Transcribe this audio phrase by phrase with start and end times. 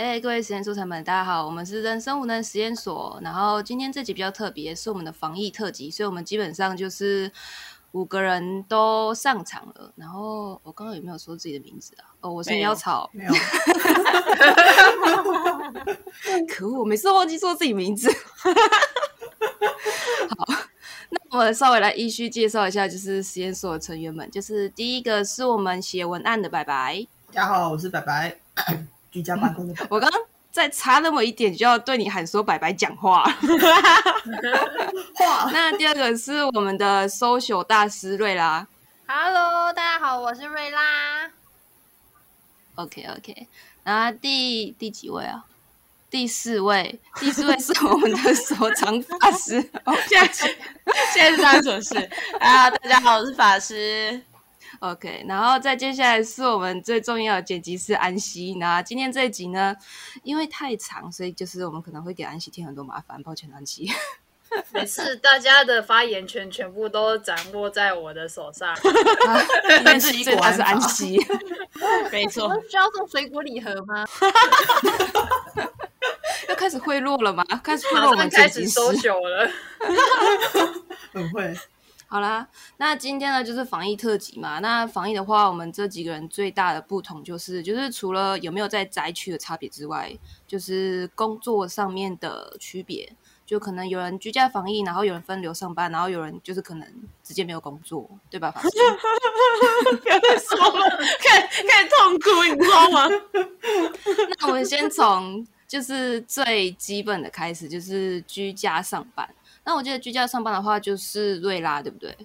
[0.00, 3.20] 哎，各位实验素材们，大家好，我们是人生无能实验所。
[3.22, 7.30] 然后今天这集比较特别，是我们的防疫特辑，所以我们基本上就是
[7.92, 9.92] 五个人都上场了。
[9.96, 12.08] 然后我刚刚有没有说自己的名字啊？
[12.22, 13.10] 哦，我是喵草。
[13.12, 13.32] 没有，
[16.48, 18.10] 可恶，我每次都忘记说自己名字。
[20.38, 20.46] 好，
[21.10, 24.30] 那我们稍微来依序介绍一下，就是实验所的成员们。
[24.30, 28.38] 就是第一个是我们写文案的白白，大家好，我是白白，
[29.10, 29.74] 居家办公的。
[29.90, 30.20] 我刚刚
[30.50, 33.22] 再差那么一点就要对你喊说拜拜讲话。
[35.20, 38.66] 哇， 那第二个是我们的 social 大师瑞拉。
[39.06, 41.30] Hello，大家好，我是瑞拉。
[42.76, 43.48] OK OK，
[43.84, 45.44] 那第第几位啊？
[46.08, 49.58] 第四位，第四位是我们的手长法师。
[49.84, 50.32] 哦 现在
[51.12, 51.96] 现在是什么事
[52.40, 52.68] 啊？
[52.70, 54.20] 大家好，我是法师。
[54.80, 58.54] OK，然后再接下来是我们最重要的剪辑师安息。
[58.58, 59.76] 那今天这一集呢，
[60.22, 63.90] 因为太长，所以就是我们可能会给安息添很多麻烦，抱歉安息。
[64.72, 68.70] 每次大家的发言权全部都掌握在我的手上。
[68.70, 68.76] 啊
[69.68, 71.16] 今天是最大是安息。
[72.10, 74.04] 没错，我们需要送水果礼盒吗？
[76.48, 77.44] 要开始贿赂了吗？
[77.62, 78.80] 开始贿赂马我们开始剪辑师。
[78.80, 79.48] 收手了。
[81.12, 81.54] 很会，
[82.12, 82.44] 好啦，
[82.78, 84.58] 那今天呢就是防疫特辑嘛。
[84.58, 90.12] 那防疫的话，我们这几个人最大的不同就是，就是除了有没有在灾区的差别之外，
[90.44, 93.12] 就是工作上面的区别。
[93.46, 96.88] 就可能有人居家防疫，然后有人分流上班，然后有人就是可能
[97.22, 98.50] 直接没有工作，对吧？
[100.02, 100.88] 不要再说了，
[101.20, 103.08] 看 看痛苦，你知道吗？
[104.40, 109.28] 那我们先从就是最基本的开始，就是居家上班。
[109.70, 112.16] 那我记得居家上班的话，就是瑞拉，对不对？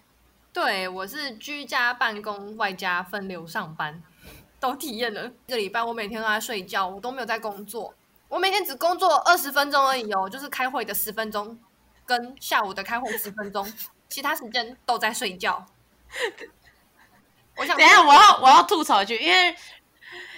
[0.51, 4.01] 对，我是居家办公外加分流上班，
[4.59, 5.31] 都体验了。
[5.45, 7.93] 这个礼拜我每天都在睡觉，我都没有在工作。
[8.29, 11.55] 我每天只工作二十分钟而已哦，就是开会的十分钟，
[12.03, 13.71] 跟下午的开会十分钟，
[14.09, 15.63] 其他时间都在睡觉。
[17.57, 19.55] 我想等一下，我要我要吐槽一句，因为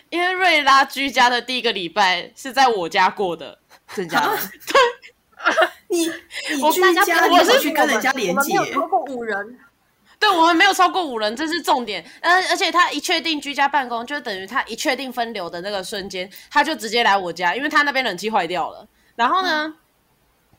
[0.10, 3.60] 因为瑞拉居家的第一个礼拜是在我家过的，
[3.96, 4.38] 真假的？
[5.90, 6.08] 你
[6.50, 9.59] 你我居家，我是去跟人家连我们接没，有超过五人，
[10.19, 12.03] 对我们没有超过五人，这是重点。
[12.22, 18.88] 呃，而且他一确定居家办公，就等于他一确定分流的那个瞬间，他就直接来我家，因为他那边冷气坏掉了。
[19.16, 19.74] 然后呢，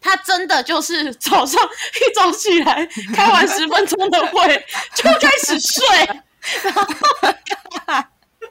[0.01, 6.23] 他真的就是 早上一早起来开完十分钟的会就开始睡，
[6.63, 6.85] 然后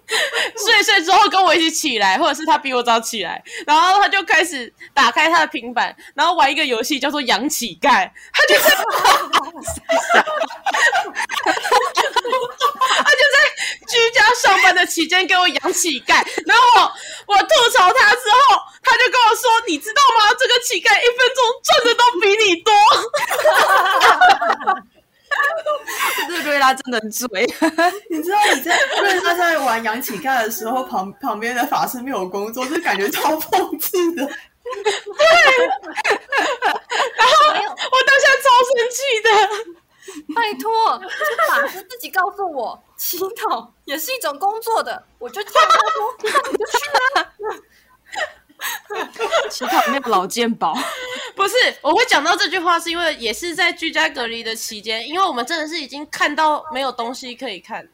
[0.66, 8.70] 睡睡之后跟我一起起来，或者是他比我早起来，然后他就开始打开他的平板，然后玩一个游戏叫做养乞丐，他就在
[11.44, 13.38] 他就在
[13.88, 16.64] 居家上班的期间给我养乞丐，然后
[17.28, 20.34] 我我吐槽他之后，他就跟我说：“你知道吗？
[20.40, 22.74] 这个乞丐一分钟赚的都比你多。
[26.28, 27.28] 这瑞拉真的很嘴。
[28.10, 34.26] 你知道你在瑞拉在玩养乞丐的时候，旁旁边的法师没有工作，就感觉超讽刺的。
[34.26, 34.32] 对，
[37.16, 39.30] 然后我当下超生气的。
[40.34, 46.78] 拜托，是法师自己告诉我，祈祷也是一种工作的，我就这样跟他说，那你就去
[47.14, 47.34] 啊。
[49.52, 50.74] 乞讨没有老健保，
[51.48, 57.88] 不是，我会讲到这句话，是因为也是在居家隔离的期间，因为我们真的是已经看到没有东西可以看。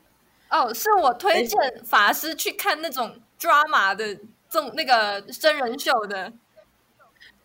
[0.50, 4.16] 哦，是我推荐法师去看那种 drama 的
[4.50, 6.34] 这种那个真人秀的。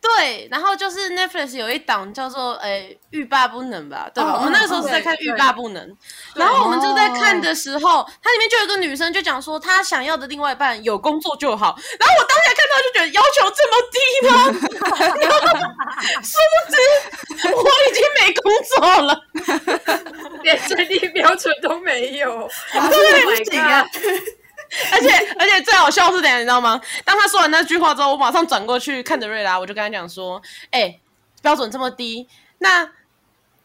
[0.00, 4.30] 对，然后就是 Netflix 有一档叫做“呃欲罢不能”吧，对吧？
[4.32, 5.86] 哦我们那个时候是在看《欲罢不能》，
[6.34, 11.76] 然后我们就在看的时候，它里面就有一个女生就讲说，她想要的另外一半有工作就好。
[11.98, 13.98] 然后我当下看到就觉得要求这么低
[14.28, 14.34] 吗？
[16.22, 19.20] 殊不知我已经没工作了。
[20.42, 22.48] 连最低标准都没有。
[22.72, 23.84] 对不起啊！
[24.92, 25.08] 而且
[25.38, 26.80] 而且最好笑是怎样，你知道吗？
[27.04, 30.98] 当他说完那句话之后，我马上转过去看着瑞拉，我就跟他讲说：“哎、
[31.42, 32.28] 标准这么低，
[32.58, 32.90] 那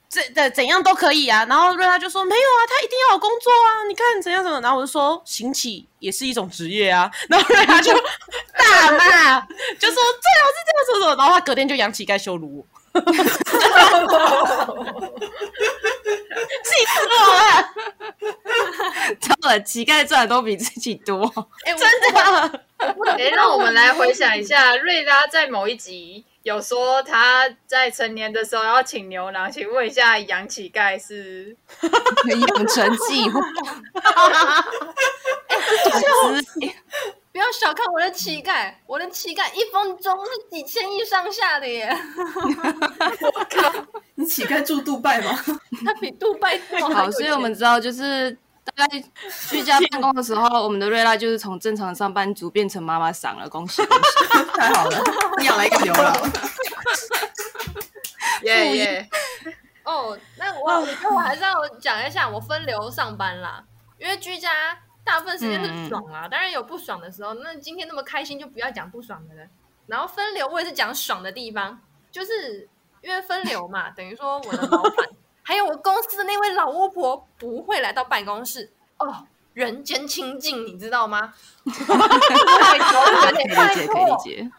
[0.09, 3.83] 这的怎样都可以啊。”然后瑞拉就说：“没有啊，他一定要有工作啊！
[3.87, 9.41] 你看怎样怎样。”然后我就说：“行乞也是一种职业啊。”然后瑞拉就大骂，
[9.79, 12.65] 就说：“最好是这样说说。”然后他隔天就扬乞丐羞辱我，
[16.63, 17.73] 气死我了！
[19.21, 21.23] 超了，乞丐赚的都比自己多。
[21.65, 22.61] 哎，真的。
[23.17, 31.55] 哎，让我们来回想一下，瑞拉在某一集有说他在成年的时候要请牛郎，请问一下，养乞丐是？
[32.27, 33.39] 养成计划，
[37.33, 41.89] 不要小看我的乞丐，我的乞丐一分钟是几千亿上下的耶，
[43.33, 45.35] 我 靠你乞丐住杜拜吗？
[45.83, 48.29] 他比杜拜多好，所以我们知道，就是
[48.63, 49.03] 大概
[49.49, 54.43] 居家办公的时候，我们的瑞拉就是从正常上班族变成妈妈桑了，恭喜恭喜！
[54.53, 55.01] 太好了，
[55.39, 56.15] 你养了一个牛郎。
[58.43, 59.09] 耶耶，
[59.83, 63.63] 哦，那我我觉得我还是要讲一下，我分流上班啦，
[63.97, 67.33] 因为居家大部分时间是爽啊，当然有不爽的时候。
[67.35, 69.41] 那今天那么开心，就不要讲不爽的了。
[69.87, 72.69] 然后分流我也是讲爽的地方，就是
[73.01, 75.09] 因为分流嘛， 等于说我的老板
[75.43, 81.33] 还有我公司的那位老巫婆不会来到办公室哦，人间清净，你知道吗？
[81.65, 81.73] 有
[83.35, 84.17] 点可以理解，可以理。
[84.23, 84.51] 解。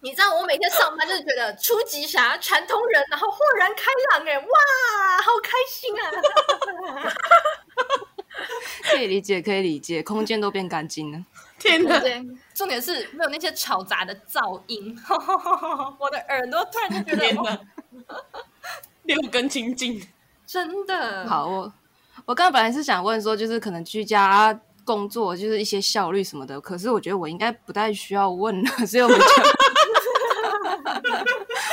[0.00, 4.44] 你知道我每天上班就是觉得初级侠、传统人，然后豁然开朗，哎，哇，
[5.22, 6.12] 好开心啊！
[8.82, 11.24] 可以理解，可以理解，空间都变干净了。
[11.58, 12.00] 天哪！
[12.52, 14.96] 重点是没有那些嘈杂的噪音，
[15.98, 17.60] 我的耳朵突然就觉得，天哪哦！
[19.04, 20.02] 六根清净，
[20.46, 21.72] 真的好，我
[22.26, 29.24] 我刚刚本来是想问说，就是可能居家工作就是一些效率什么的，可是我觉得我应该不太需要问了，所以我们就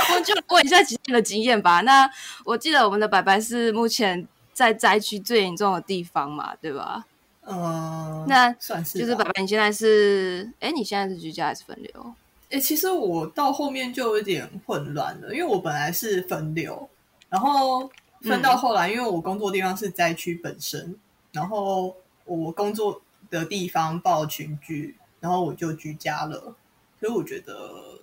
[0.10, 1.82] 我们就问一下其他人的经验吧。
[1.82, 2.10] 那
[2.46, 4.28] 我记得我们的白白是目前
[4.62, 7.04] 在灾区最严重的地方嘛，对吧？
[7.48, 12.14] 嗯，那算是就是爸爸，你现在是，哎，你现在是居家还是分流？
[12.52, 16.88] 哎、其实我到后面就有点混乱了，因为我本来是分流，
[17.30, 17.90] 然后
[18.22, 20.96] 分到后来，因为我工作地方是灾区本身，
[21.32, 26.56] 然后我工作的地方报群聚，然后我就居家了，
[27.00, 28.00] 所以我觉得，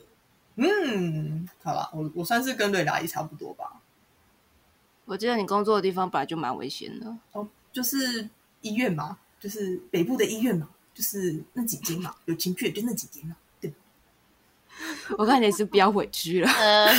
[0.57, 3.81] 嗯，好吧，我我算是跟瑞达也差不多吧，
[5.09, 7.07] 我记得你工作的地方本来就蛮危险的。
[7.33, 8.29] 哦，就是
[8.61, 13.73] 医院嘛，就是北部的医院嘛，就是那几间嘛，有情绪就那几间嘛，对？
[15.17, 16.51] 我看你是不要委屈了。
[16.51, 16.93] 呃，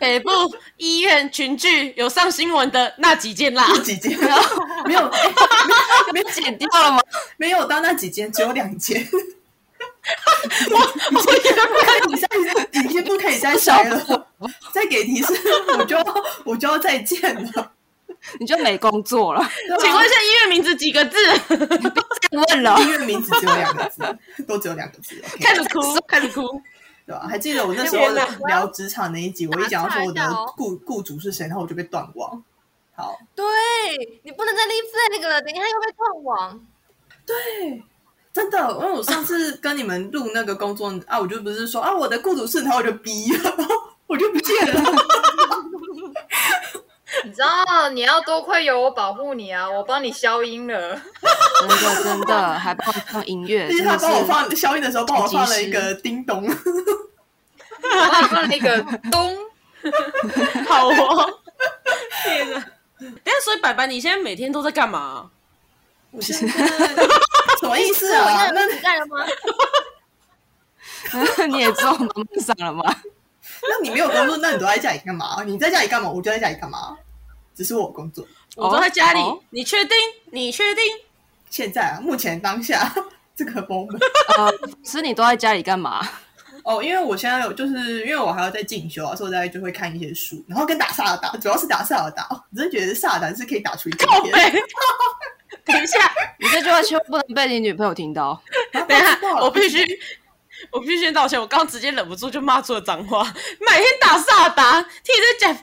[0.00, 0.28] 北部
[0.76, 3.64] 医院群聚有上新闻的那几件啦。
[3.68, 4.18] 那几间
[4.84, 5.34] 没有，诶
[6.12, 7.00] 没剪掉了吗？
[7.36, 9.06] 没有到那几间，只有两间。
[11.12, 14.28] 我已经不可以再，已经不可以再筛了。
[14.72, 15.34] 再给提示，
[15.78, 15.96] 我就
[16.44, 17.72] 我就要再见了。
[18.40, 19.50] 你就没工作了？
[19.80, 21.16] 请问一下医院名字几个字？
[22.32, 25.22] 问了，医院名字只有两个字， 都只有两个字。
[25.40, 26.60] 开始哭，开始哭。
[27.06, 27.26] 对吧？
[27.28, 28.08] 还记得我那时候
[28.48, 32.42] 聊职场那一集，我一讲到说我的雇雇主是谁，然后我就被断网。
[32.96, 33.44] 好，对
[34.24, 36.60] 你不能再立 flag 了，等一下又被断网。
[37.24, 37.82] 对，
[38.36, 43.74] 真的，因为我上次跟你们录那个工作啊， 我就不是说啊我的雇主是，然后我就逼了，然 后
[44.06, 44.74] 我就不见了。
[47.24, 51.00] 你知道你要多亏有我保护你啊，我帮你消音了。
[51.60, 56.46] 真的真的，还帮我放音乐，而且真的他帮我放消音的时候，帮我放了一个叮咚。
[56.46, 56.54] 我
[58.12, 59.34] 帮你放了一个咚，
[60.68, 61.40] 好哦。
[62.22, 62.62] 天哪！
[63.00, 65.30] 等一下，所以白白，你现在每天都在干嘛？
[66.16, 66.48] 我现在
[67.60, 68.46] 什么意思啊？
[68.46, 69.26] 现那在乞丐了吗？
[71.46, 72.82] 你也知道妈妈上了吗？
[73.68, 75.42] 那你没有工作，那你都在家里干嘛？
[75.44, 76.08] 你在家里干嘛？
[76.08, 76.96] 我就在家里干嘛？
[77.54, 78.26] 只是我工作。
[78.56, 79.20] 我都在家里。
[79.20, 79.96] 哦你确定？
[80.30, 80.82] 你确定？
[81.50, 82.92] 现在啊，目前当下
[83.36, 83.98] 这个 moment
[84.38, 84.52] 呃，
[84.84, 86.00] 是你都在家里干嘛？
[86.64, 92.24] 哦，因为我现在有，就是因为我还要再进修啊，所以我大概就会看一些书，然后跟打萨尔达，主要是打萨尔达。
[92.30, 94.52] 哦我真的觉得萨尔达是可以打出一片天。
[95.66, 95.98] 等一下，
[96.38, 98.40] 你这句话千万不能被你女朋友听到。
[98.72, 99.84] 等一下，我必须，
[100.70, 101.38] 我必须先道歉。
[101.38, 103.24] 我刚刚直接忍不住就骂出了脏话。
[103.60, 105.56] 每天打萨尔达，听你在讲，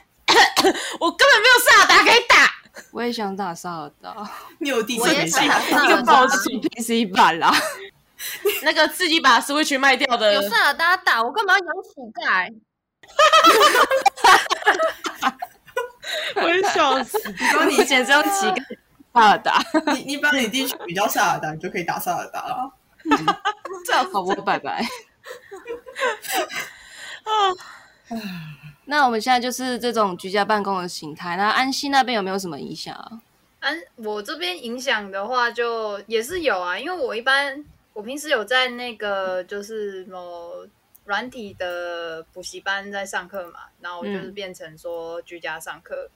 [1.00, 2.52] 我根本没有萨尔达可以打。
[2.90, 4.14] 我也想打萨尔达，
[4.60, 7.54] 你有第四没打想打萨尔达一个暴击，PC 版啦。
[8.62, 12.52] 那个自己把 Switch 卖掉的有，萨尔达打，我干嘛要养乞丐？
[16.36, 17.18] 我也笑死。
[17.38, 18.62] 你说你以前是用乞丐
[19.14, 19.62] 萨尔达，
[19.94, 22.70] 你你把你地区比较萨尔达，你就可以打萨尔达了。
[23.86, 24.84] 这样好不拜拜。
[28.86, 31.36] 那我们现在就是这种居家办公的形态。
[31.36, 33.22] 那安溪那边有没有什么影响啊？
[33.60, 40.66] 安我这边影响的话，就也是有啊，因为我一般我平时有在那个就是某
[41.04, 46.10] 软体的补习班在上课嘛，然后我就是嗯变成说居家上课，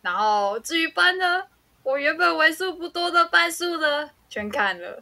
[0.00, 1.42] 然后至于班呢，
[1.84, 5.00] 我原本为数不多的班数的，全砍了。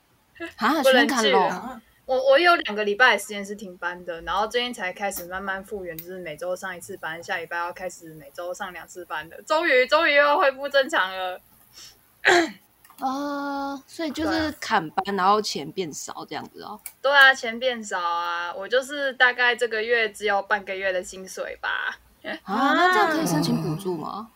[0.56, 1.30] 啊，不能全看咯。
[1.30, 11.40] 去啊啊，我我有两个礼拜的时间是停班的，然后最近才开始慢慢复原，就是每周上一次班，下礼拜要开始每周上两次班的，终于终于又要恢复正常了。
[12.98, 16.80] 呃，所以就是砍班，然后钱变少这样子哦。
[17.00, 21.98] 对啊，钱变少啊，我就是大概这个月只有半个月的薪水吧。
[22.44, 24.30] 啊，那这样可以申请补助吗？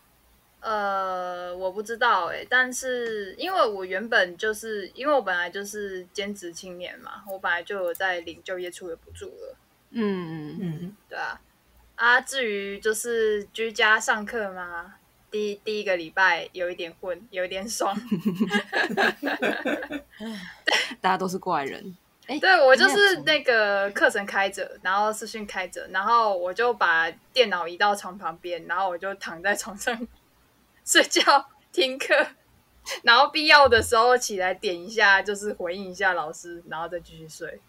[0.67, 9.55] 呃，我不知道哎、但是因为我原本就是因为我本来就是兼职青年嘛，我本来就有在领就业处的补助了，
[9.91, 11.39] 嗯，嗯，对啊。
[11.95, 14.95] 啊，至于就是居家上课嘛，
[15.31, 17.95] 第第一个礼拜有一点混，有一点爽。
[20.99, 21.95] 大家都是怪人。
[22.27, 29.97] 哎，对我就是那个课程开着，然后视讯开着，然后我就把电脑移到床旁边，然后我就躺在床上
[30.87, 31.21] 睡觉
[31.73, 32.15] 听课，
[33.03, 37.59] 然后必要的时候起来点一下，就是回应一下老师，然后再继续睡。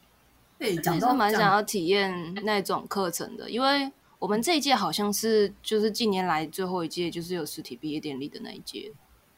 [0.56, 8.92] 对，也讲到是蛮想要体验那种课程的，因为我们这一届好像是就是近年来最后一届，就是有实体毕业典礼的那一届，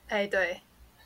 [0.08, 0.60] 哎，对，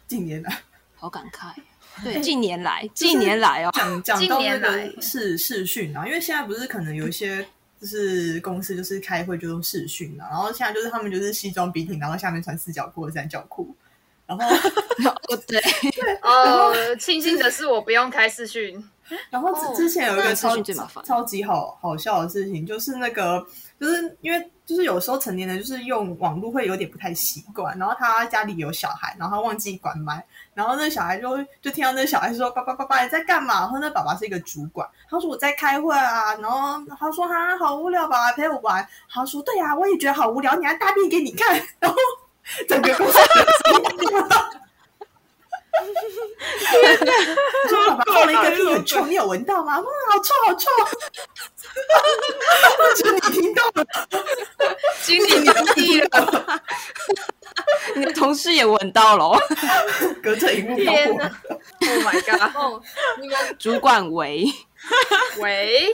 [0.09, 0.63] 近年来。
[0.97, 1.55] 好感慨。
[2.03, 4.89] 对，近年来，近年来哦，讲讲近到那年来。
[4.89, 7.47] 个视视讯啊，因为现在不是可能有一些
[7.81, 13.75] 就是公司就是开会就用视讯啊，然后现在就是他们就是西装笔挺，然后下面穿四角裤或三角裤，
[14.27, 14.45] 然后
[15.29, 15.61] 哦对，
[16.23, 18.83] 哦，庆幸的是我不用开视讯。
[19.29, 20.57] 然后哦之之前有一个超
[21.03, 23.47] 超级好好笑的事情，就是那个
[23.81, 41.97] 就是因为就是有时候成年人就是用网络会有点不太习惯，然后他家里有小孩，然后他忘记关麦，然后那小孩就就听到那小孩说：“爸爸爸爸你在干嘛？”然后那爸爸是一个主管，他说：“我在开会啊。”然后他说：“哈，好无聊，爸爸陪我玩。”他说：“对呀、我也觉得好无聊，你还大便给你看。”然后
[42.69, 43.19] 整个公司
[45.85, 47.13] 人都听到。
[47.63, 49.79] 他说：“爸爸放了一个屁很臭，你有闻到吗？
[49.79, 50.71] 哇，好臭，好臭！”
[52.79, 53.87] 我觉得你听到了，
[55.03, 56.63] 经理牛逼了，
[57.97, 59.39] 你的同事也闻到了哦，
[60.23, 61.25] 隔着荧幕天哪。
[61.81, 62.57] ！Oh my god！
[62.57, 62.83] 哦，
[63.21, 64.47] 你们主管喂
[65.39, 65.89] 喂，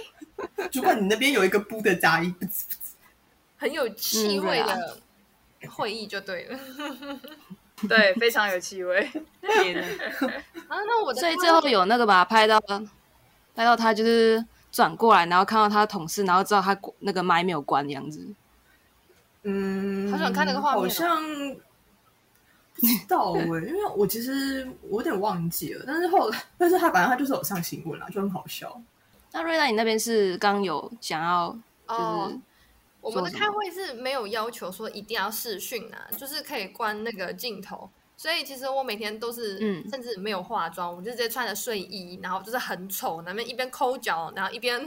[0.71, 2.35] 主管，你那边有一个布的杂音，
[3.57, 4.99] 很有气味的
[5.69, 6.59] 会议就对了。
[7.89, 9.09] 对，非常有气味。
[9.41, 10.27] 天哪
[10.69, 12.61] 啊，那我所以最后有那个吧，拍到
[13.55, 18.27] 拍到他就是转过来，然后看到他同事，然后知道他那个麦没有关的样子。
[19.43, 21.23] 嗯，好想看那个画面哦好像
[22.75, 28.81] 不知道哎、因为我其实我有点忘记了，但是后来，但是他反正他就是有上新闻啦，就很好笑。
[29.33, 31.51] 那瑞娜，你那边是刚有想要
[31.89, 32.33] 就是、哦
[33.01, 37.91] 我们的开会是没有要求说一定要视讯啊，就是可以关那个镜头。
[38.17, 44.79] 所以其实我每天都是，嗯甚至没有化妆，我就直接穿着睡衣，然后就是很丑，那边一边抠脚，然后一边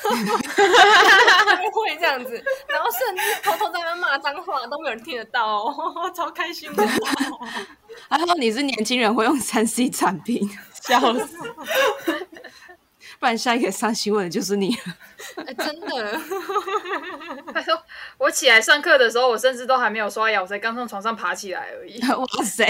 [0.00, 6.82] 开会这样子，然后甚至偷偷在那边骂脏话，都没有人听得到、哦， 超开心的。
[8.08, 10.48] 他说你是年轻人会用三 C 产品，
[10.82, 11.36] 笑死！
[13.20, 14.82] 不然下一个上新闻的就是你了。
[15.46, 16.20] 哎，真的，
[17.52, 17.78] 他说
[18.16, 22.00] 我起来上课的时候，我甚至都还没有刷牙，我才刚从床上爬起来而已。
[22.08, 22.66] 哇塞！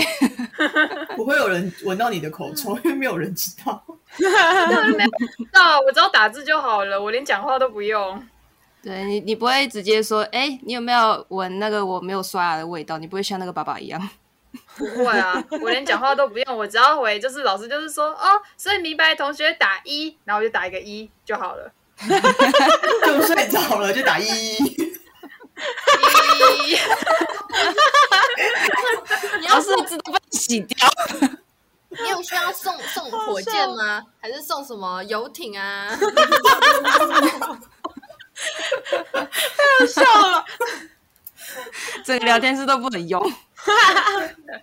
[1.14, 3.80] 不会有人闻到你的口臭，因为没有人知道。
[4.18, 8.20] 没知道我只要打字就好了，我连讲话都不用。
[8.82, 12.98] 对你，你不会直接说，哎、你有没有闻那个我没有刷牙的味道？
[12.98, 14.10] 你不会像那个爸爸一样。
[14.76, 21.72] 不会啊，我连讲话都不用，我只要回就是老师就是说哦，所以明白同学打一，然后我就打一个一就好了。
[23.04, 24.56] 就睡着了就打一，一，
[29.38, 30.88] 你要老师的字都被洗掉。
[31.90, 34.02] 你有需要送送火箭吗？
[34.22, 35.90] 还是送什么游艇啊？
[39.86, 40.42] 笑了，
[42.02, 43.20] 整个聊天室都不能用。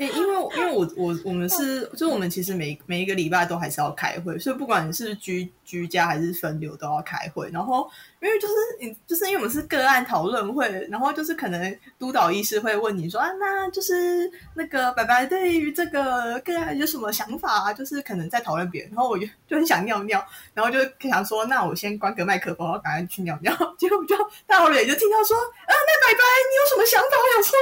[0.00, 7.50] 诶因为因为我我我们是，就是我们其实每每一个礼拜都还是要开会，所以不管是居居家还是分流都要开会。
[7.52, 7.86] 然后
[8.22, 17.70] 因为就是你就是因为我们是个案讨论会，然后就是可能督导医师会问你说啊，那就是那个白白对于这个个案有什么想法啊？
[17.70, 20.78] 就是可能在讨论别人，然后我就就很想尿尿，然后就
[21.10, 23.52] 想说，那我先关个麦克风，然后赶快去尿尿。
[23.76, 24.16] 结果就
[24.46, 27.06] 大老远就听到说，啊，那白白你有什么想法？
[27.18, 27.58] 我想说。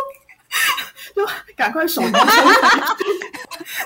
[1.15, 2.45] 就赶快手拿出来，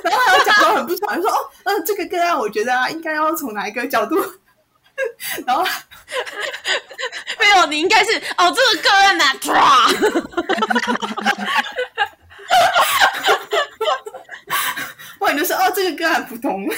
[0.02, 4.16] 然后还要假装很不爽，就说：“哦，嗯、这个个案我觉得啊，应该要从哪一个角度？”
[5.46, 5.64] 然后
[7.40, 9.88] 没有，你应该是哦，这个个案呐、啊，
[15.18, 16.68] 不然就是：“哦，这个个案普通，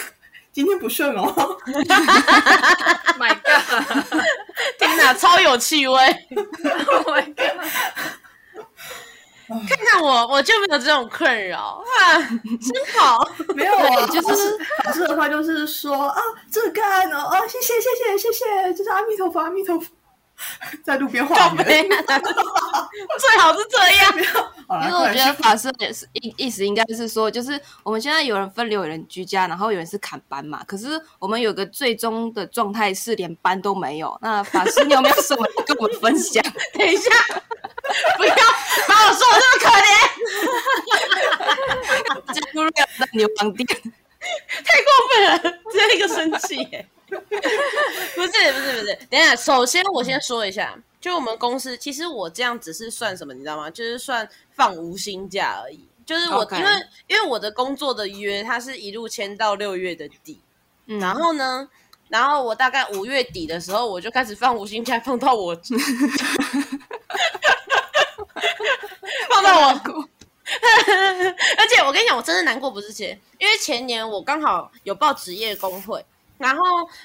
[0.53, 1.59] 今天不顺哦。
[3.19, 3.63] My God，
[4.79, 6.27] 天哪，超有气味！
[6.87, 7.67] Oh my God，
[9.47, 12.17] 看看我我就没有这种困扰啊，
[12.63, 13.29] 真好。
[13.55, 16.21] 没有啊，就是法师的话就是说啊，
[16.51, 19.87] 这个干哦，啊，谢谢谢谢谢谢，就是阿弥陀佛阿弥陀佛，
[20.85, 21.93] 在路边画告白圆。
[21.93, 22.19] 啊，
[23.21, 24.13] 最好是这样。
[24.87, 30.65] 因为我觉得法师也是意意思应该是说，就是我们现在有人分流，有人居家，然后有人是砍班嘛。
[30.67, 34.19] 可是我们有个最终的状态是连班都没有。
[34.23, 36.43] 那法师，你有没有什么跟我们分享？
[36.73, 37.11] 等一下，
[38.17, 38.35] 不要
[38.89, 39.69] 把我说的这么可
[42.25, 43.67] 怜，进入瑞的牛郎店，
[44.65, 45.39] 太过分了，
[45.71, 46.87] 直接一个生气耶。
[47.09, 47.21] 不是
[48.53, 53.71] 不是不是，等一下，首先我先说一下，就我们公司，其实我这样只是算什么，你知道吗？
[53.71, 55.87] 就是算放无薪假而已。
[56.05, 56.71] 就是我因为
[57.07, 60.41] 因为我的工作的约，它是一路签到六月的底，
[60.87, 61.69] 嗯然后呢，
[62.09, 65.55] 然后我大概五月底的时候，我就开始放无薪假，放到我
[69.31, 70.09] 放到我。
[71.59, 76.05] 而且我跟你讲，我真的难过不是钱，因为前年我刚好有报职业工会，
[76.39, 76.63] 然后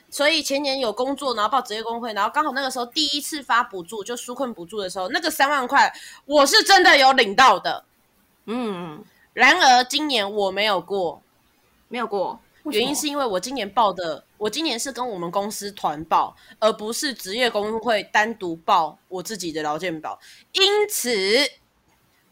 [0.10, 5.92] 所以前年有工作，然后报职业工会，然后刚好那个时候第一次发补助，就纾困补助的时候，那个三万块
[6.26, 7.86] 我是真的有领到的。
[8.46, 9.04] 嗯，
[9.34, 11.22] 然而今年我没有过，
[11.88, 20.20] 没有过，原因是因为我今年报的，我今年是跟我们公司团报，而不是职业工会单独报我自己的劳健保，
[20.54, 21.12] 因此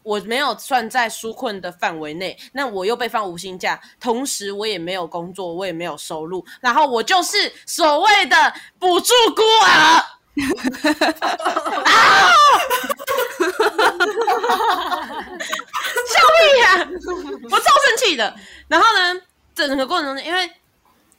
[0.08, 10.02] 我没有算在纾困的范围内，那我又被放无薪假，同时我也没有工作，我也没有收入，然后我就是所谓的补助孤儿。
[11.84, 12.32] 啊！
[16.08, 16.88] 笑屁呀、
[17.50, 18.34] 我超生气的。
[18.68, 19.20] 然后呢，
[19.54, 20.50] 整个过程中间，因为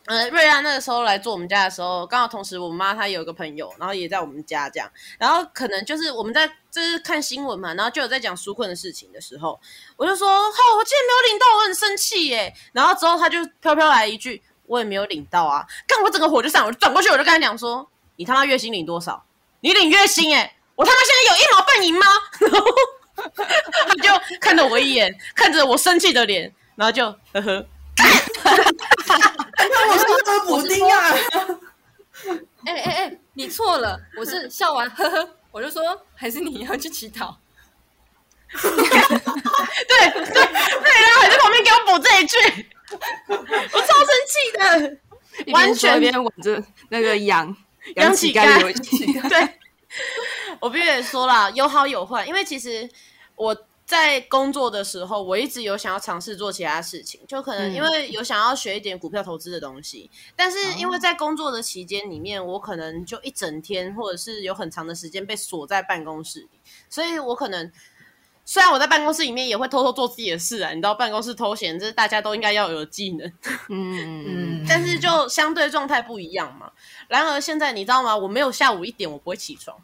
[0.09, 9.59] 呃，瑞安那个时候来做我们家的时候，刚好同时我妈她有一个朋友，然后也在我们家这样，然后可能就是我们在就是看新闻嘛，然后就有在讲纾困的事情的时候，
[9.97, 12.51] 我就说，哦，我今天没有领到，我很生气耶。
[12.73, 19.23] 然后之后他就飘飘来一句，我也没有领到啊，干我整个火就上，我就转过去，我就跟他讲说，你他妈月薪领多少？
[19.59, 22.07] 你领月薪哎，我他妈现在有一毛半银吗？
[22.41, 22.65] 然后
[23.87, 27.63] 他就看着我一眼，看着我生气的脸，然后就呵呵。
[29.57, 31.14] 那我是喝补丁啊，
[32.66, 35.81] 哎哎哎，你错了，我是笑完呵呵，我就说
[36.16, 37.38] 还是你要去乞讨。
[38.51, 42.38] 对对，对，然后还在旁边给我补这一句，
[43.29, 47.55] 我超生气的，完全说一边挽着那个羊
[47.96, 49.05] 养乞乞丐游戏。
[49.29, 49.59] 对，
[50.59, 52.90] 我必须得说啦，有好有坏，因为其实
[53.35, 53.55] 我
[53.89, 67.71] 在工作的时候，我一直有想要尝试做其他事情，就可能嗯因为有想要学一点股票投资的东西，但是因为在工作的期间里面，我可能就一整天或者是有很长的时间被锁在办公室里，所以我可能。
[68.45, 73.31] 虽然我在办公室里面也会偷偷做自己的事啊，你知道办公室偷闲，这是大家都应该要有的技能。
[73.69, 76.71] 嗯，但是就相对状态不一样嘛。
[77.07, 78.17] 然而现在你知道吗？
[78.17, 79.79] 我没有下午一点我不会起床，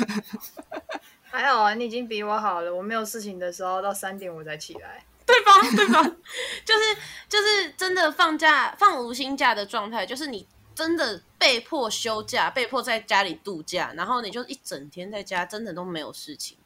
[1.30, 2.74] 还好啊，你已经比我好了。
[2.74, 5.04] 我没有事情的时候到三点我才起来。
[5.24, 5.52] 对吧？
[5.76, 6.02] 对吧？
[6.66, 6.96] 就是
[7.28, 16.58] 就是真的放假放无薪假的状态，就是你真的被迫休假，被迫在家里度假，然后你就一整天在家，真的都没有事情，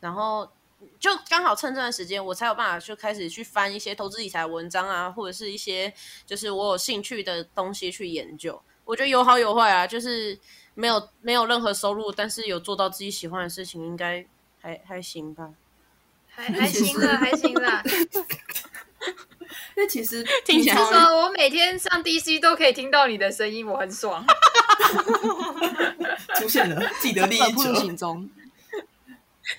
[0.00, 0.48] 然后。
[0.98, 5.94] 就刚好趁这段时间，我才有办法就开始去翻一些投资理财文章啊，或者是一些
[6.26, 8.60] 就是我有兴趣的东西去研究。
[8.84, 10.36] 我觉得有好有坏啊，就是
[10.74, 14.24] 没有没有任何收入，但是有做到自己喜欢的事情，应该
[14.60, 15.50] 还还行吧。
[16.28, 17.82] 还还行啦，还行啦。
[19.76, 24.24] 因为其实 听起来平常至少我每天上 DC 都可以听到你的声音，我很爽。
[26.36, 28.28] 出现了既得利益本铺者，行中，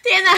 [0.02, 0.32] 天哪！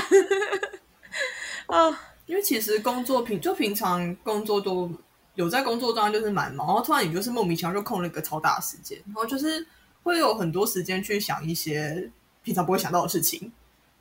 [1.68, 4.92] 哦，因为其实工作平就平常工作都
[5.36, 9.66] 有在工作当然就是蛮忙，然后突然你就是莫名其妙就空了一个超大的时间，然后就是
[10.06, 12.10] 会有很多时间去想一些
[12.44, 13.52] 平常不会想到的事情，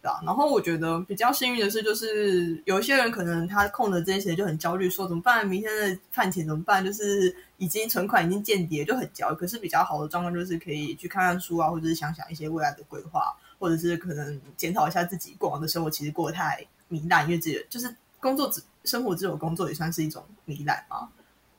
[0.03, 0.21] 对啊。
[0.23, 5.49] 然后我觉得比较幸运的是，就是有一些人可能他空的这些时间就很焦虑，说怎么办？
[5.49, 6.85] 明天的饭钱怎么办？
[6.85, 9.37] 就是已经存款已经见底，就很焦虑。
[9.37, 21.09] 可是比较好的状况就是可以去看看书啊，或者是想想一些未来的规划，或者是可能检讨一下自己过往的生活，其实过得太糜烂，因为自己就是工作只生活只有工作也算是一种糜烂嘛。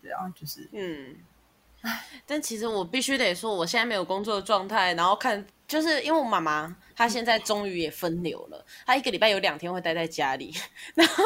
[0.04, 1.16] 对啊，就是嗯，
[2.26, 10.54] 但其实我必须得说，我现在没有工作的状态，然后看，就是因为我妈妈她现在终于也分流了，她一个礼拜有两天会待在家里，
[10.96, 11.24] 然后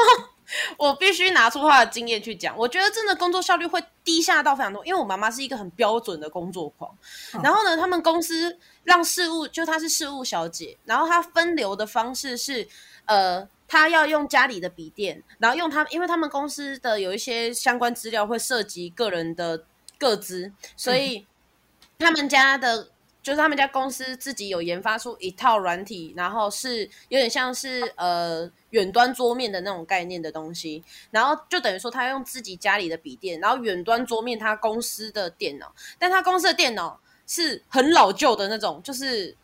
[0.78, 6.94] 我必须拿出她的经验去讲，我觉得真的工作效率会低下到非常多，因为我妈妈是一个很标准的工作狂，
[7.44, 12.68] 然后呢，他们公司让事务就她是事务小姐，然后她分流的方式是，
[13.06, 13.48] 呃。
[13.72, 19.64] 他要用家里的笔电，然后用他，因为他们公司的有一些相关资料会涉及个人的
[20.00, 21.28] 个资，所以
[22.00, 22.90] 他们家的。
[23.22, 30.82] 就是他们家公司自己有研发出一套软体，然后是有点像是呃远端桌面的那种概念的东西，
[31.12, 39.36] 然后就等于说他用自己家里的笔电，然后远端桌面他公司的电脑，但他公司的电脑是很老旧的那种，就是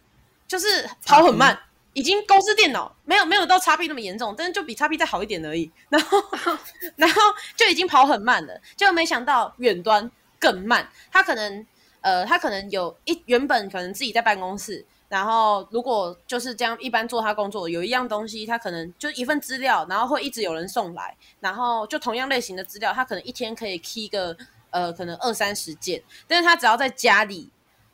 [0.47, 1.59] 就是跑很慢，
[1.91, 6.17] 已经公司电脑没有没有到叉 P 那么严重，但是就比叉 P 再好一点而已，然后
[6.95, 7.21] 然后
[7.57, 11.65] 就已经跑很慢了，就没想到远端更慢，他可能。
[12.01, 24.37] 呃，他可能有一原本可能自己在办公室，然后如果就是这样一般做他工作，有一样东西他可能就一份资料，然后会一直有人送来，然后就同样类型的资料，他可能一天可以 key 个
[24.69, 27.49] 呃可能二三十件，但是他只要在家里，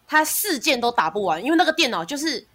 [0.06, 2.46] 他四件都打不完，因为那个电脑就是。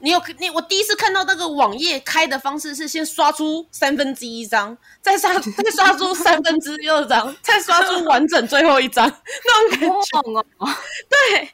[0.00, 10.68] 你有你我第一次看到那个网页开的方式是先刷出三分之一张，再刷 再刷出三分之二张，再刷出完整最后一张那种感觉哦。
[11.08, 11.46] 对，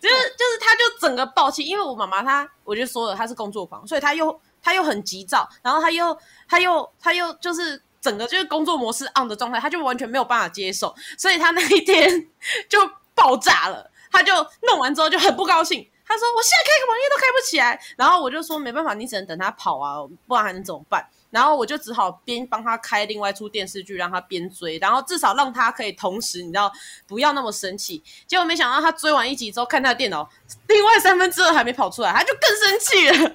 [0.00, 6.16] 就是就是他就整个爆气，因为我妈妈她我就说了她是工作狂，所以她又她又很急躁，然后她又
[6.48, 12.28] 她又她又就是整个就是工作模式 on 的状态，她就完全没有办法接受，所以她那一天
[12.70, 12.78] 就
[13.16, 14.32] 爆炸了，她就
[14.62, 15.90] 弄完之后就很不高兴。
[16.08, 26.72] 他说：“我现在开个网页都开不起来。”然后我就说：“没办法，你只能等他跑啊，不然还能怎么办？”然后我就只好边帮他开另外一出电视剧，让他边追，然后至少让他可以同时，你知道，
[27.08, 28.02] 不要那么生气。
[28.26, 30.30] 结果没想到他追完一集之后，看他的电脑
[30.68, 33.34] 另外三分之二还没跑出来，他就更生气了。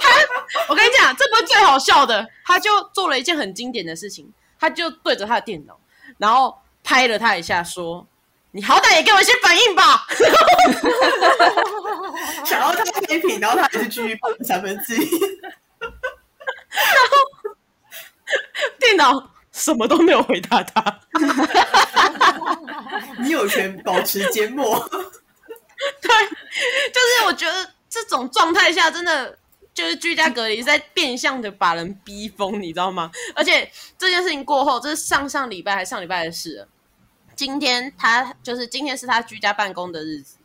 [0.00, 0.10] 他，
[0.68, 5.76] 我跟你讲，这不是最好笑的，他就做了一件很经典的事情，他就对着他的电脑，
[6.16, 8.06] 然后拍了他一下，说。
[8.56, 10.06] 你好歹也给我一些反应吧！
[12.42, 15.10] 想要他黑屏，然后他还是继续放三分之一，
[15.78, 15.90] 然
[17.10, 17.18] 后
[18.80, 21.00] 电脑什么都没有回答他。
[23.18, 24.78] 你有权保持缄默。
[26.00, 29.38] 对，就是我觉得这种状态下，真的
[29.74, 33.10] 就是居家隔离在变相的把人逼疯，你知道吗？
[33.34, 36.66] 而且这件事情过后，这是上上礼拜还是上礼拜的事。
[37.36, 40.38] 今天他就是今天是他居家办公的日子，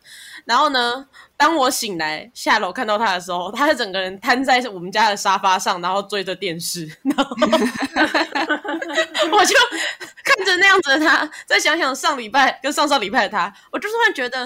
[0.43, 7.33] 然后呢，当我醒来下楼看到他的时候，他是整个人瘫在我们家的沙发上，然后追着电视， 然后
[9.31, 9.55] 我就
[10.21, 14.45] 看着那样子的他，再想想上礼拜跟上上礼拜的他，我就突然觉得，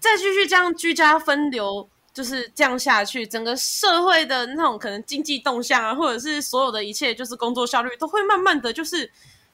[0.00, 9.08] 再继续这样居家分流，就是这样下去，整个社会的那种可能经济动向啊，或者是所有的一切，就是工作效率都会慢慢的就是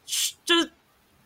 [0.06, 0.70] 趋就是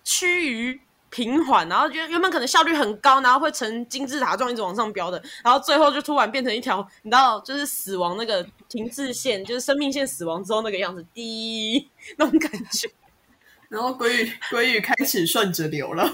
[0.03, 0.81] 趋于。
[1.17, 12.87] 平缓，然后原原本可能效率很高，然后会呈金字塔状一直往上飙的，然后最后就突然变成一条，你知道，就是死亡那个停滞线，就是生命线死亡之后那个样子，滴那种感觉。
[13.71, 16.07] 然后鲑鱼鲑鱼开始顺着流了，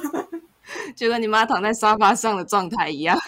[0.94, 3.20] 就跟你妈躺在沙发上的状态一样。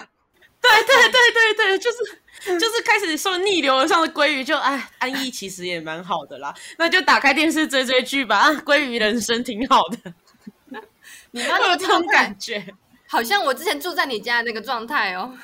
[0.62, 10.14] 对对对对对，就是就是开始说逆流而上的鲑鱼，就哎安逸其实也蛮好的啦，那就打开电视追追剧吧，啊鲑鱼人生挺好的。
[11.32, 12.64] 你有这种感觉，
[13.06, 15.32] 好像我之前住在你家的那个状态哦。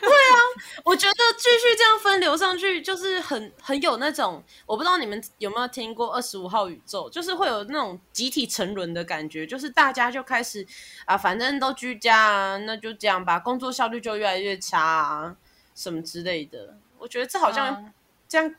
[0.00, 0.36] 对啊，
[0.84, 10.66] 我觉得继续这样分流上去，就是很很有那种，我不知道你们有没有听过二十五号宇宙，就是会有那种集体沉沦的感觉，就是大家就开始
[11.04, 15.36] 啊，反正都居家啊，那就这样吧，工作效率就越来越差啊，
[15.74, 16.76] 什么之类的。
[16.98, 17.92] 我觉得这好像
[18.28, 18.54] 这样。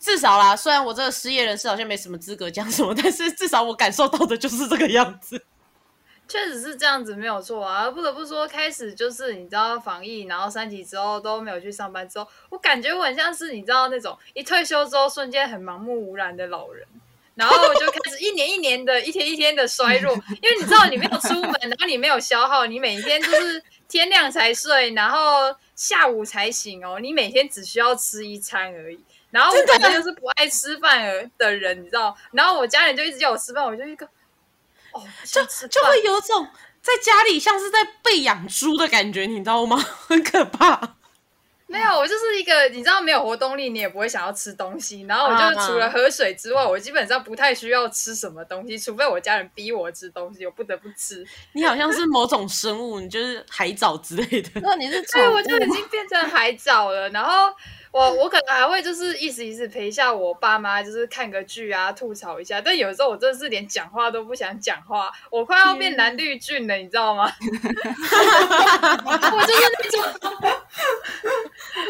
[0.00, 5.44] 至少啦，虽然我这个失业人士好像没什么资格讲什么，但是至少我感受到的就是这个样子。
[6.26, 7.90] 确实是这样子，没有错啊。
[7.90, 16.86] 不得不说，开始就是你知道防疫，然后三级之后都没有去上班之后，我感觉我很像是你知道那种一退休之后瞬间很盲目无染的老人，
[17.34, 20.14] 然后我就开始一年一年的、一天一天的衰弱。
[20.40, 29.00] 因为你知道你没有出门，然后你没有消耗，你每天就是天亮才睡，然后下午才醒哦，你每天只需要吃一餐而已。
[29.30, 32.16] 然后我本身就是不爱吃饭的人，你知道？
[32.32, 34.04] 然后我家人就一直叫我吃饭，我就一个
[34.92, 36.48] 哦，就就会有种
[36.82, 39.76] 在家里像是在被养猪的感觉，你知道吗？
[40.08, 40.96] 很可怕。
[41.68, 45.02] 没有，我就是一个你知道，没有活动力，你也不会想要吃东西。
[45.02, 51.24] 然后我就除了喝水之外，我基本上不太需要吃什么东西，除非我家人逼我吃东西，我不得不吃。
[51.54, 54.50] 你好像是某种生物，你就是海藻之类的。
[54.60, 55.00] 那你是？
[55.04, 57.54] 所以我就已经变成海藻了，然后。
[57.92, 62.60] 我我可能还会就是意思意思陪一下我爸妈，就是看个剧啊，吐槽一下。
[62.60, 67.30] 但有时候我真的是连讲话都不想讲话，我快要变蓝绿俊了，你知道吗？
[67.40, 67.46] 我
[69.46, 70.02] 就是那种，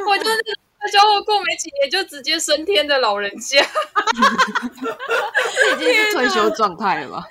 [0.09, 0.43] 我就是那
[0.89, 3.63] 种，叫我过没几年就直接升天的老人家。
[5.53, 7.25] 这已经是退休状态了吧？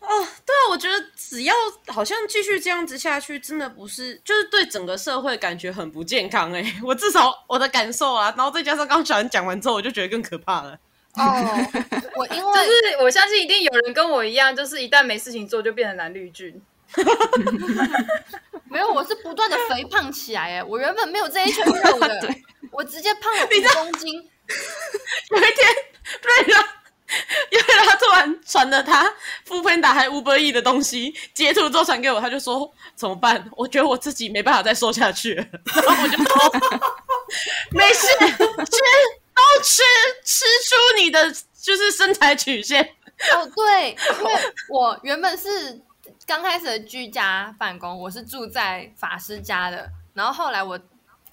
[0.00, 1.54] 对啊，我觉得只要
[1.88, 10.78] 好像继续这样子下去，真的不是，就是对整个社会感觉很不健康哎、 我至少我的感受啊，然后再加上刚刚小恩讲完之后，我就觉得更可怕了。
[11.14, 11.22] 哦，
[12.16, 16.62] 我因为就是我相信一定有人跟我一样，就是一旦没事情做就变成蓝绿菌。
[18.70, 22.34] 没有，我是不断的肥胖起来哎，我原本没有这一圈肉的，
[22.70, 23.48] 我直接胖了五
[23.82, 24.14] 公斤。
[25.30, 25.74] 有一天，
[26.22, 26.67] 瑞拉，
[27.50, 29.10] 因为他突然传了他
[29.44, 33.48] 副喷打还 Uber E 的东西，截图之后传给我，他就说怎么办？
[33.56, 35.44] 我觉得我自己没办法再瘦下去了，
[35.82, 36.52] 然后我就说
[37.72, 39.82] 没事，吃都吃，
[40.24, 42.82] 吃出你的就是身材曲线。
[43.34, 44.32] 哦，对，因为
[44.68, 45.80] 我原本是
[46.26, 50.78] 刚开始的居家办公，我是住在法师家的，然后后来我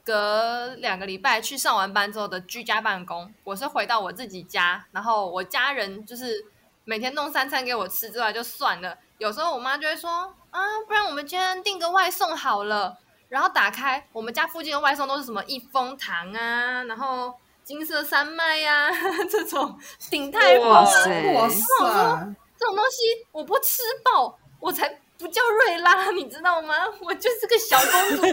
[0.06, 6.46] 隔两个礼拜去上完班之后的居家办公，我是回到我自己家，然后我家人就是
[6.84, 17.34] 每天弄三餐给我吃之外就算了，有时候我妈就会说啊，不然我们今天订个外送好了，然后打开我们家附近的外送都是什么益丰堂啊，然后。
[17.66, 18.92] 金色山脉呀、
[19.28, 19.76] 这种
[20.12, 22.36] 鼎泰哇丰啊塞哇塞！
[22.56, 26.76] 这种东西我不吃爆，我才不叫瑞拉，你知道吗？
[27.02, 28.24] 我就是个小公主，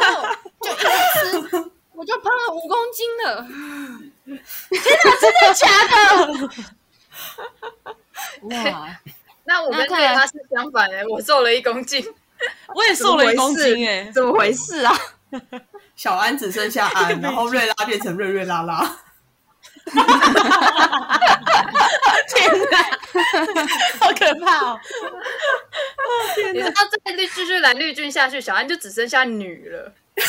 [0.00, 0.26] 然后
[0.60, 3.46] 就一直吃，我就胖了五公斤了。
[4.24, 6.50] 真的假的？
[8.72, 8.98] 哇，
[9.44, 12.04] 那我跟那看来对他是相反的，我瘦了一公斤。
[12.74, 14.92] 我也瘦了一公斤哎、怎么回事啊？
[15.94, 18.98] 小安只剩下安， 然后瑞拉变成瑞瑞拉拉。
[22.34, 22.76] 天哪，
[24.00, 24.80] 好可怕哦！
[26.52, 29.92] 你知道再绿继续蓝绿菌下去，小安就只剩下女了。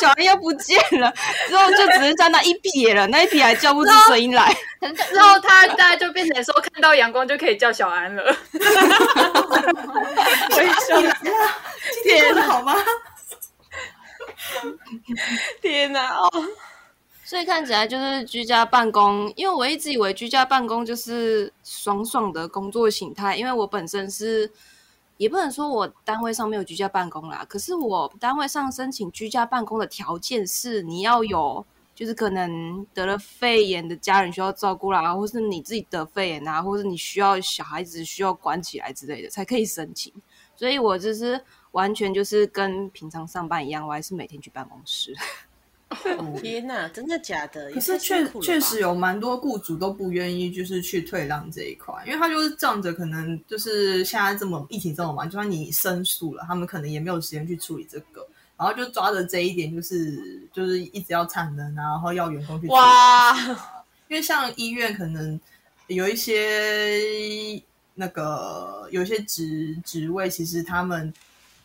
[0.00, 1.12] 小安又不见了，
[1.48, 4.54] 之后就只剩下那一撇了，那一撇还叫不出声音来。
[5.10, 8.22] 之后他大概就变成说，看到阳光就可以叫小安了。
[10.50, 11.00] 我笑，
[12.02, 12.76] 今天过得好吗？
[15.62, 16.18] 天哪！
[17.24, 24.50] 所以看起来就是居家办公，因为我一直以为居家办公就是爽爽的工作形态，因为我本身是
[25.16, 31.64] 也不能说我单位上没有居家办公啦，可是我单位上申请居家办公的条件是你要有。
[31.94, 40.12] 就是可能得了肺炎的家人需要照顾啦，或是你自己得肺炎啊，或是你需要小孩子需要管起来之类的，才可以申请。
[40.56, 41.40] 所以我就是
[41.74, 45.14] 完全就是跟平常上班一样，我还是每天去办公室。
[46.40, 47.70] 天哪，真的假的？
[47.72, 63.36] 可是确确实有蛮多雇主都不愿意，就是去退让这一块，因为他就是仗着可能就是现在这么疫情这么忙，就算你申诉了，他们可能也没有时间去处理这个，然后就抓着这一点，就是就是一直要产能啊，然后要员工去哇，
[64.08, 65.38] 因为像医院可能
[65.88, 67.62] 有一些
[67.94, 71.12] 那个有一些职职位，其实他们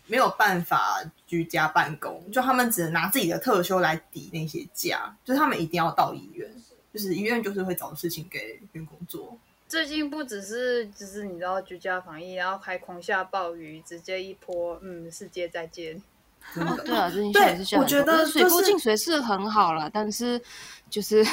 [0.09, 6.51] 没有办法居家办公，就他们只能拿自己的特休来抵那些假，就是他们一定要到医院，
[6.93, 9.37] 就是医院就是会找事情给员工做。
[9.67, 16.01] 最近不只是就是你知道居家防疫，然后还狂下暴雨，直接一波，嗯，世界再见。
[16.53, 20.41] 真的，哦对啊，最近对下也是下很多我觉得水库就是进水是很好了，但是
[20.89, 21.23] 就是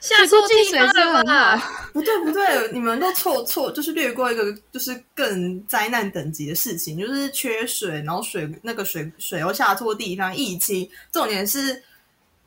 [0.00, 1.58] 下水错地库进水是方了很？
[1.58, 11.82] 好，不对不对，你们都错错，就是略过一个就是更灾难等级的事情，就是缺水，然后水那个水水又下错地方，疫情，重点是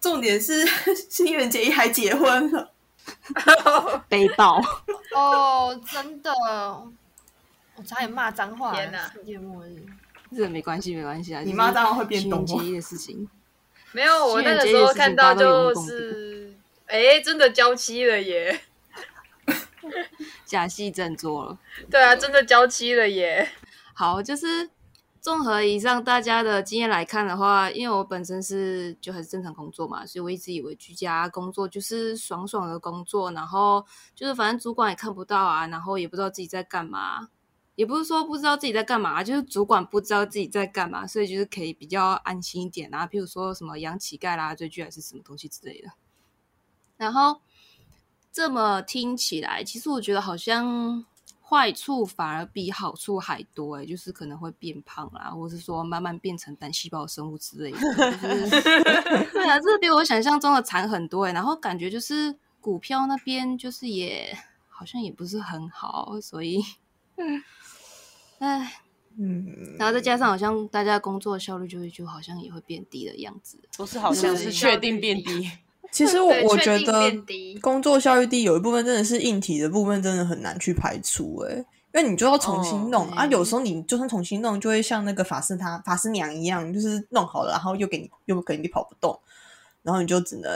[0.02, 0.66] 重点是
[1.10, 2.72] 新垣结衣还结婚了，
[4.10, 4.62] 悲爆。
[5.16, 6.34] 哦，真的，
[7.76, 8.74] 我差点骂脏话。
[8.74, 9.86] 天哪世界末日！
[10.36, 11.42] 这没关系，没关系啊。
[11.42, 13.30] 你妈当然会变动动机的事情。
[13.92, 16.54] 没有，我那个时候看到就是，
[16.88, 18.60] 哎，真的交妻了耶！
[20.46, 21.58] 假戏真做了。
[21.90, 23.48] 对啊，真的交妻了耶！
[23.94, 24.70] 好，就是
[25.22, 37.30] 综合以上大家的经验来看的话，因为我本身是就还是正常工作嘛，所以我一直以为居家工作就是爽爽的工作，然后就是反正主管也看不到啊，然后也不知道自己在干嘛。
[37.76, 43.06] 也不是说不知道自己在干嘛，就是主管不知道自己在干嘛，所以就是可以比较安心一点啊。
[43.06, 45.90] 譬如说什么养乞丐啦、追剧还是什么东西之类的。
[46.96, 47.42] 然后
[48.32, 51.06] 这么听起来，其实我觉得好像
[51.42, 57.78] 坏处反而比好处还多、欸，就是可能会变胖啦，或是说慢慢变成单细胞生物之类的。
[57.78, 57.92] 就
[58.48, 58.62] 是
[59.34, 64.34] 对啊，这比我想象中的惨很多、欸，然后感觉就是股票那边就是也
[64.70, 66.64] 好像也不是很好，所以。
[68.40, 68.82] 唉，
[69.18, 73.58] 嗯，然后再加上好像大家工作效率就会就好像也会变低的样子。
[73.78, 75.50] 不是好像是 确定变低。
[75.92, 77.12] 其实我我觉得
[77.62, 81.66] 工作效率低，有一部分真的是硬体的部分，真的很难去排除、欸。
[81.94, 89.18] 因为你就要重新弄、哦啊，有时候你就算重新弄，就会像那个法师他法师娘一样，就是弄好了，然后又给你又给你跑不动，
[89.86, 90.52] 然后你就只能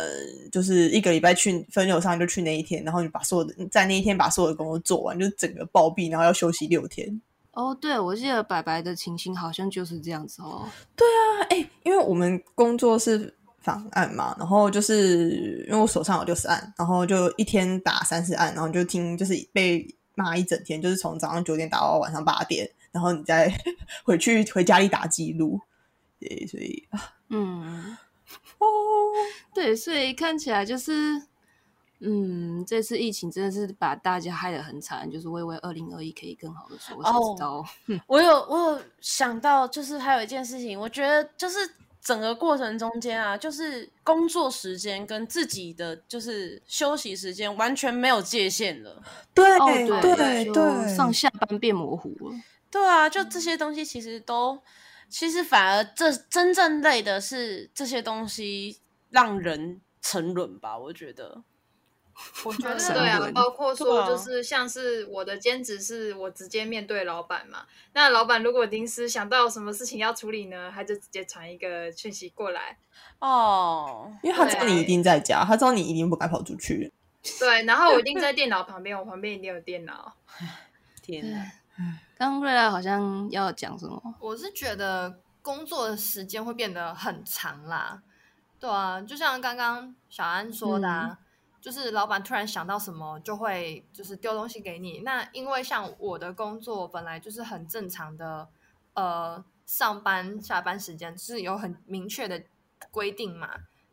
[0.52, 7.22] 就是一个礼拜去分流上就去那一天，然后你把所有的在那一天把所有的工作做完，就整个暴毙，然后要休息六天。
[7.52, 10.68] 哦，对，我记得白白的情形好像就是这样子哦。
[10.96, 23.54] 对啊哎、因为我们工作是访案嘛，然后就是因为我手上有六十案，然后就一天打三十案，然后就听就是被骂一整天，就是从早上九点打到晚上八点，然后你再
[24.04, 25.60] 回去回家里打记录，
[26.20, 27.98] 对，所以啊嗯，
[28.58, 28.68] 哦，
[29.54, 31.22] 对，所以看起来就是，
[32.02, 37.66] 嗯，这次疫情真的是把大家害得很惨，就是我以为二零二一可以更好的说，我才哦知道，
[38.08, 41.58] 我有我有想到，就是还有一件事情，我觉得就是
[42.02, 49.04] 整个过程中间啊，就是工作时间跟自己的就是休息时间完全没有界限了。
[49.34, 49.66] 对哦，
[50.02, 52.36] 对对，上下班变模糊了。
[52.72, 54.58] 对啊，就这些东西其实都，
[55.10, 61.44] 其实反而这真正累的是这些东西让人沉沦吧，我觉得。
[62.44, 72.78] 我觉得对啊，包括说就是像是我的兼职是我直接面对老板嘛，那老板如果临时想到什么事情要处理呢，他就直接传一个讯息过来，
[73.20, 76.92] 哦，因为他知道你一定在家，他知道你一定不该跑出去。
[77.40, 80.14] 对，然后我一定在电脑旁边，我旁边一定有电脑。
[81.02, 81.50] 天哪！
[82.20, 84.16] 刚刚瑞拉好像要讲什么？
[84.20, 88.04] 我是觉得工作的时间会变得很长啦，
[88.60, 91.18] 对啊，就像刚刚小安说的、啊，
[91.62, 95.00] 就是老板突然想到什么就会就是丢东西给你。
[95.00, 98.50] 那因为像我的工作本来就是很正常的，
[98.96, 102.44] 呃，上班下班时间是有很明确的
[102.92, 103.50] 规定嘛，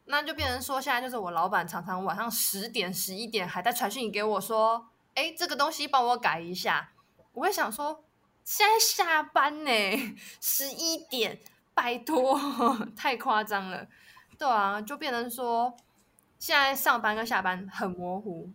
[0.06, 6.90] 那就变成说现在就是我老板常常晚上十点十一点还在传讯息给我说，哎，这个东西帮我改一下，
[7.32, 8.02] 我会想说。
[8.46, 9.70] 现在下班呢，
[10.40, 11.36] 十一点，
[11.74, 12.38] 拜托，
[12.96, 13.88] 太夸张了。
[14.38, 15.76] 对啊，就变成说，
[16.38, 18.48] 现在上班跟下班很模糊，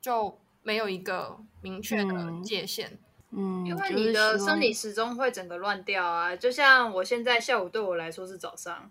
[0.00, 2.98] 就没有一个明确的嗯界限。
[3.30, 8.90] 嗯，因为你的生理时钟会整个乱掉啊，就像我现在下午对我来说是早上，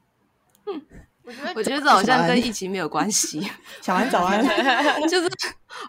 [1.23, 3.41] 我觉得我觉得这好像跟疫情没有关系，
[3.81, 4.43] 小安早安，
[5.07, 5.29] 就是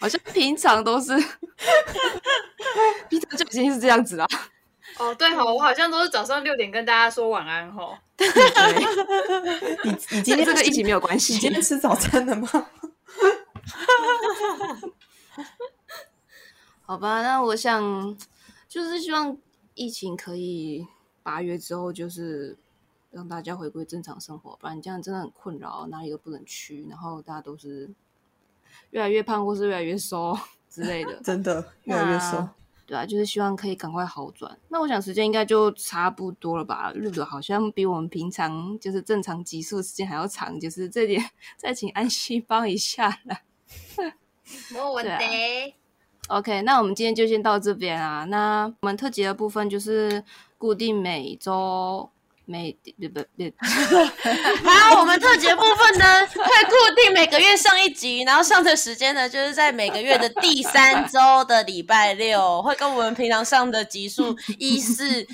[0.01, 1.17] 好像平常都是，
[3.09, 4.27] 平常就已经是这样子了。
[4.99, 7.99] 哦，对吼，我好像都是早上六点跟大家说晚安哈。
[8.15, 8.29] 对，
[9.85, 11.51] 你你今天这个疫情没有关你系今。
[11.51, 12.49] 天吃早餐了吗？
[16.83, 18.17] 好吧，那我想
[18.69, 19.35] 就是希望
[19.75, 20.87] 疫情可以
[21.23, 22.59] 八月之后就是
[23.13, 27.91] 让大家回归正常生活，不然这样真的很困扰，哪里都不能去，然后大家都是
[28.91, 30.37] 越来越胖或是越来越瘦
[30.69, 31.21] 之类的。
[31.23, 32.55] 真的越来越瘦那。
[32.85, 34.59] 对啊，就是希望可以赶快好转。
[34.69, 36.93] 那我想时间应该就差不多了吧？
[36.95, 41.23] 日子好像比我们平常就是正常集数的时间还要长，就是这点
[41.57, 43.41] 再请安息帮一下啦。
[44.75, 45.75] 没问题。
[46.29, 48.25] OK，那我们今天就先到这边啊。
[48.25, 50.23] 那我们特辑的部分就是
[50.59, 52.11] 固定每周
[52.45, 53.53] 每不不不，
[54.69, 65.27] 好，我们特辑部分呢 会固定每个月上一集，然后上的时间呢就是在每个月的第三周的礼拜六，会跟我们平常上的集数 一四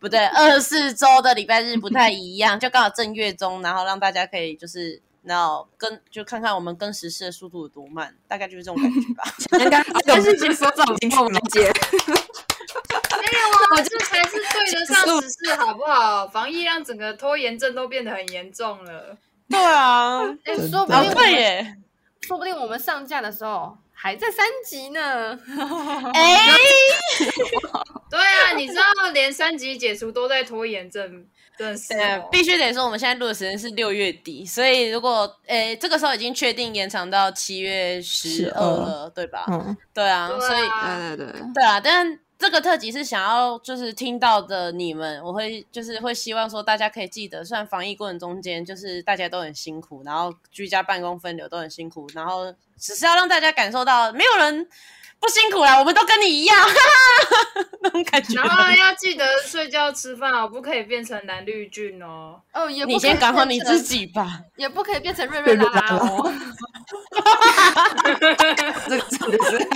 [0.00, 5.00] 不对二四周的礼拜日不太一样，就刚好正月中，然后让大家可以就是。
[5.26, 9.24] 然后跟就看看我们跟时事的速度有多慢，大概就是这种感觉吧。
[9.50, 11.68] 刚刚但是其实说这种情况我们解。
[13.32, 16.26] 没有啊，这才是对得 上时事，好不好？
[16.28, 19.16] 防疫让整个拖延症都变得很严重了。
[19.48, 20.18] 对啊，
[20.70, 21.76] 说不定耶，
[22.22, 25.00] 说不定我们上架的时候还在三级呢。
[26.14, 26.38] 哎，
[28.10, 31.24] 对啊，你知道连三级解除都在拖延症，
[31.56, 32.28] 真的是对，哦。
[32.32, 39.44] 必须得说，我们现在录的时间是六月底，所以如果诶这个时候已经确定延长到七月十二了，对吧？
[39.48, 54.68] 嗯，对啊，对啊所以对对对，对啊，但这个特辑是想要就是听到的你们，我会就是会希望说大家可以记得，虽然防疫过程中间就是大家都很辛苦，然后居家办公分流都很辛苦，然后只是要让大家感受到没有人
[55.18, 58.40] 不辛苦啦，我们都跟你一样，哈哈，那种感觉。
[58.40, 62.40] 然后要记得睡觉吃饭哦，不可以变成蓝绿菌哦。
[62.52, 64.40] 哦，也不你先管好你自，己吧。
[64.56, 66.32] 也不可以变成瑞瑞拉拉哦。
[68.04, 69.68] 这个真的是天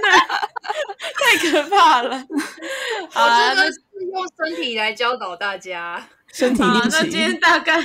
[0.00, 0.08] 哪，
[1.18, 2.26] 太可怕了！
[3.14, 3.82] 我真的是
[4.12, 6.08] 用身体来教导大家。
[6.32, 7.40] 身体力行那今天行。
[7.40, 7.82] 大概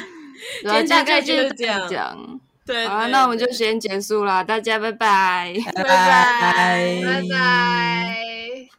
[0.61, 2.39] 今天大概就是这样讲。
[2.87, 7.01] 好了那我们就先结束了大家拜拜拜拜。
[7.03, 8.76] 拜拜。